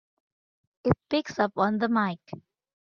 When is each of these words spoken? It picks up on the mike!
It 0.83 0.97
picks 1.11 1.37
up 1.37 1.51
on 1.57 1.77
the 1.77 1.87
mike! 1.87 2.31